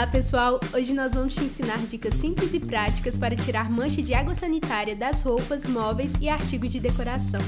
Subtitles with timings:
[0.00, 4.14] Olá pessoal, hoje nós vamos te ensinar dicas simples e práticas para tirar mancha de
[4.14, 7.42] água sanitária das roupas, móveis e artigos de decoração.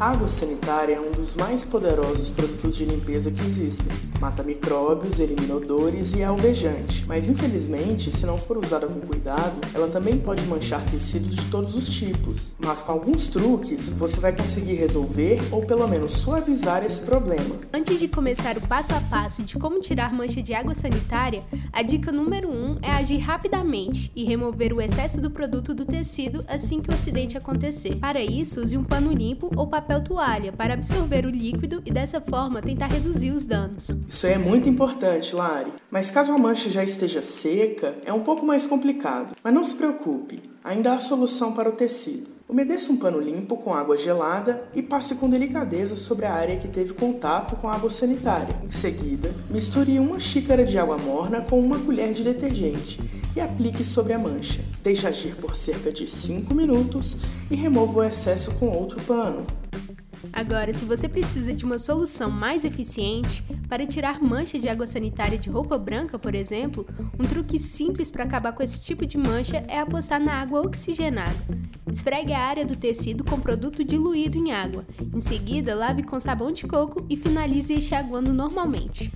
[0.00, 3.94] Água sanitária é um dos mais poderosos produtos de limpeza que existem.
[4.18, 9.60] Mata micróbios, elimina odores e é alvejante, mas infelizmente, se não for usada com cuidado,
[9.74, 12.54] ela também pode manchar tecidos de todos os tipos.
[12.64, 17.56] Mas com alguns truques, você vai conseguir resolver ou pelo menos suavizar esse problema.
[17.70, 21.82] Antes de começar o passo a passo de como tirar mancha de água sanitária, a
[21.82, 26.42] dica número 1 um é agir rapidamente e remover o excesso do produto do tecido
[26.48, 27.96] assim que o acidente acontecer.
[27.96, 32.20] Para isso, use um pano limpo ou papel toalha para absorver o líquido e dessa
[32.20, 33.88] forma tentar reduzir os danos.
[34.06, 35.72] Isso é muito importante, Lari.
[35.90, 39.34] Mas caso a mancha já esteja seca, é um pouco mais complicado.
[39.42, 42.38] Mas não se preocupe, ainda há solução para o tecido.
[42.50, 46.66] Umedeça um pano limpo com água gelada e passe com delicadeza sobre a área que
[46.66, 48.56] teve contato com a água sanitária.
[48.64, 53.00] Em seguida, misture uma xícara de água morna com uma colher de detergente
[53.36, 54.69] e aplique sobre a mancha.
[54.82, 57.18] Deixe agir por cerca de 5 minutos
[57.50, 59.46] e remova o excesso com outro pano.
[60.32, 65.36] Agora, se você precisa de uma solução mais eficiente para tirar mancha de água sanitária
[65.36, 66.86] de roupa branca, por exemplo,
[67.18, 71.36] um truque simples para acabar com esse tipo de mancha é apostar na água oxigenada.
[71.90, 74.86] Esfregue a área do tecido com produto diluído em água.
[75.14, 79.10] Em seguida, lave com sabão de coco e finalize enxaguando normalmente.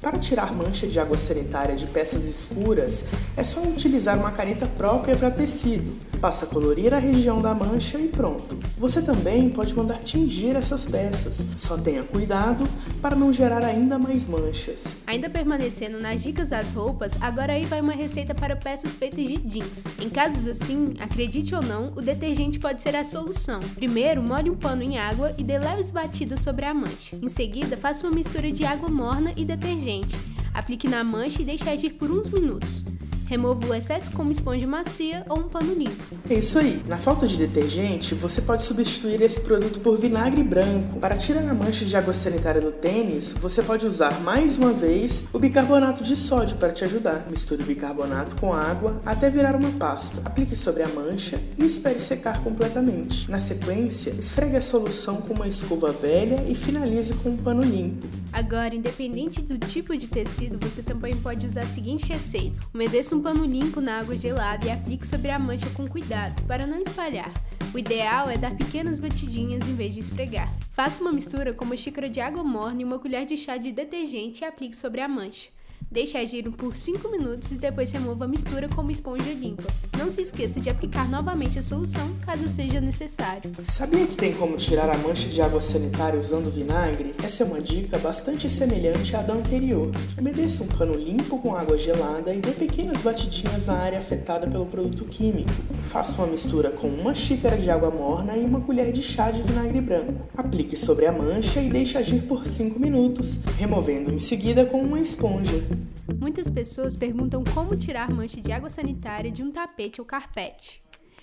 [0.00, 3.04] Para tirar mancha de água sanitária de peças escuras,
[3.36, 6.07] é só utilizar uma caneta própria para tecido.
[6.20, 8.58] Passa a colorir a região da mancha e pronto.
[8.76, 11.44] Você também pode mandar tingir essas peças.
[11.56, 12.68] Só tenha cuidado
[13.00, 14.96] para não gerar ainda mais manchas.
[15.06, 19.36] Ainda permanecendo nas dicas das roupas, agora aí vai uma receita para peças feitas de
[19.38, 19.84] jeans.
[20.00, 23.60] Em casos assim, acredite ou não, o detergente pode ser a solução.
[23.76, 27.16] Primeiro, molhe um pano em água e dê leves batidas sobre a mancha.
[27.22, 30.18] Em seguida, faça uma mistura de água morna e detergente
[30.58, 32.84] Aplique na mancha e deixe agir por uns minutos.
[33.28, 36.02] Remova o excesso com uma esponja macia ou um pano limpo.
[36.30, 36.82] É isso aí.
[36.88, 40.98] Na falta de detergente, você pode substituir esse produto por vinagre branco.
[40.98, 45.24] Para tirar a mancha de água sanitária no tênis, você pode usar mais uma vez
[45.30, 47.26] o bicarbonato de sódio para te ajudar.
[47.28, 50.22] Misture o bicarbonato com água até virar uma pasta.
[50.24, 53.30] Aplique sobre a mancha e espere secar completamente.
[53.30, 58.06] Na sequência, esfregue a solução com uma escova velha e finalize com um pano limpo.
[58.32, 63.17] Agora, independente do tipo de tecido, você também pode usar a seguinte receita: umedeça um
[63.20, 67.32] pano limpo na água gelada e aplique sobre a mancha com cuidado, para não espalhar.
[67.74, 70.52] O ideal é dar pequenas batidinhas em vez de esfregar.
[70.72, 73.72] Faça uma mistura com uma xícara de água morna e uma colher de chá de
[73.72, 75.48] detergente e aplique sobre a mancha.
[75.90, 79.64] Deixe agir por 5 minutos e depois remova a mistura com uma esponja limpa.
[79.96, 83.50] Não se esqueça de aplicar novamente a solução caso seja necessário.
[83.62, 87.14] Sabia que tem como tirar a mancha de água sanitária usando vinagre?
[87.24, 89.90] Essa é uma dica bastante semelhante à da anterior.
[90.18, 94.66] Umedeça um pano limpo com água gelada e dê pequenas batidinhas na área afetada pelo
[94.66, 95.50] produto químico.
[95.84, 99.42] Faça uma mistura com uma xícara de água morna e uma colher de chá de
[99.42, 100.28] vinagre branco.
[100.36, 105.00] Aplique sobre a mancha e deixe agir por 5 minutos, removendo em seguida com uma
[105.00, 105.77] esponja.
[106.18, 110.80] Muitas pessoas perguntam como tirar mancha de água sanitária de um tapete ou carpete.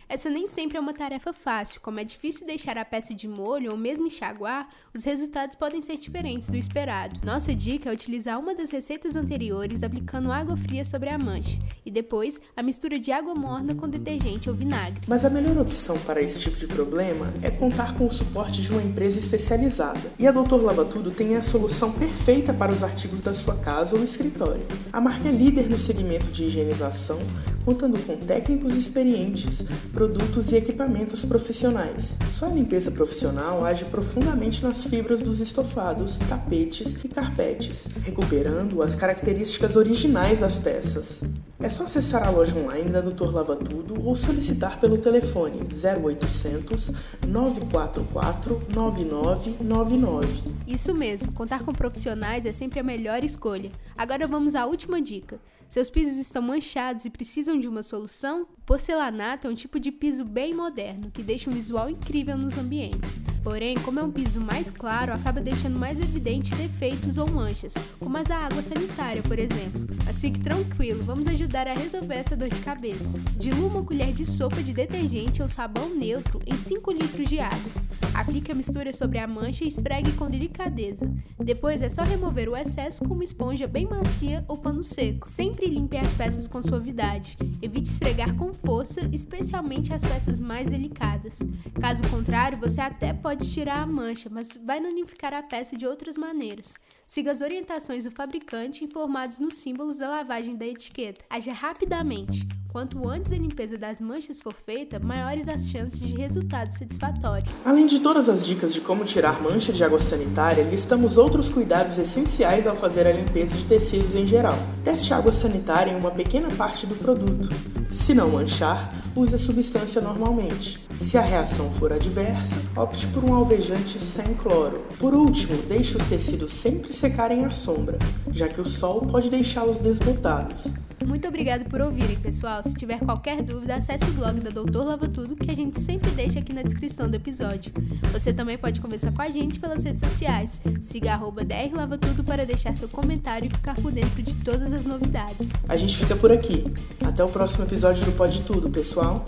[0.08, 3.72] Essa nem sempre é uma tarefa fácil, como é difícil deixar a peça de molho
[3.72, 7.20] ou mesmo enxaguar, os resultados podem ser diferentes do esperado.
[7.26, 11.90] Nossa dica é utilizar uma das receitas anteriores aplicando água fria sobre a mancha e
[11.90, 15.02] depois a mistura de água morna com detergente ou vinagre.
[15.08, 18.72] Mas a melhor opção para esse tipo de problema é contar com o suporte de
[18.72, 20.14] uma empresa especializada.
[20.20, 23.96] E a Doutor Lava Tudo tem a solução perfeita para os artigos da sua casa
[23.96, 24.66] ou escritório.
[24.94, 27.20] A marca é líder no segmento de higienização,
[27.66, 32.16] contando com técnicos experientes produtos e equipamentos profissionais.
[32.30, 39.76] Sua limpeza profissional age profundamente nas fibras dos estofados, tapetes e carpetes, recuperando as características
[39.76, 41.22] originais das peças.
[41.58, 46.92] É só acessar a loja online da Doutor Lava Tudo ou solicitar pelo telefone 0800
[47.26, 50.28] 944 9999.
[50.68, 53.72] Isso mesmo, contar com profissionais é sempre a melhor escolha.
[53.98, 55.40] Agora vamos à última dica.
[55.68, 58.46] Seus pisos estão manchados e precisam de uma solução?
[58.66, 63.20] Porcelanato é um tipo de piso bem moderno que deixa um visual incrível nos ambientes.
[63.44, 68.18] Porém, como é um piso mais claro, acaba deixando mais evidente defeitos ou manchas, como
[68.18, 69.86] as da água sanitária, por exemplo.
[70.04, 73.20] Mas fique tranquilo, vamos ajudar a resolver essa dor de cabeça.
[73.38, 77.72] Dilua uma colher de sopa de detergente ou sabão neutro em 5 litros de água.
[78.14, 81.06] Aplique a mistura sobre a mancha e esfregue com delicadeza.
[81.38, 85.30] Depois é só remover o excesso com uma esponja bem macia ou pano seco.
[85.30, 87.38] Sempre limpe as peças com suavidade.
[87.62, 91.40] Evite esfregar com força, especialmente as peças mais delicadas.
[91.80, 96.18] Caso contrário, você até pode tirar a mancha, mas vai danificar a peça de outras
[96.18, 96.74] maneiras.
[97.08, 101.24] Siga as orientações do fabricante informados nos símbolos da lavagem da etiqueta.
[101.36, 102.48] Aja rapidamente.
[102.72, 107.62] Quanto antes a limpeza das manchas for feita, maiores as chances de resultados satisfatórios.
[107.66, 111.98] Além de todas as dicas de como tirar mancha de água sanitária, listamos outros cuidados
[111.98, 114.58] essenciais ao fazer a limpeza de tecidos em geral.
[114.82, 117.50] Teste água sanitária em uma pequena parte do produto.
[117.92, 120.80] Se não manchar, use a substância normalmente.
[120.98, 124.86] Se a reação for adversa, opte por um alvejante sem cloro.
[124.98, 128.00] Por último, deixe os tecidos sempre secarem à sombra,
[128.32, 130.74] já que o sol pode deixá-los desbotados.
[131.06, 132.64] Muito obrigado por ouvirem, pessoal.
[132.64, 136.10] Se tiver qualquer dúvida, acesse o blog da Doutor Lava Tudo, que a gente sempre
[136.12, 137.72] deixa aqui na descrição do episódio.
[138.12, 140.62] Você também pode conversar com a gente pelas redes sociais.
[140.82, 145.50] Siga arroba drlavatudo para deixar seu comentário e ficar por dentro de todas as novidades.
[145.68, 146.64] A gente fica por aqui.
[147.04, 149.26] Até o próximo episódio do Pode Tudo, pessoal.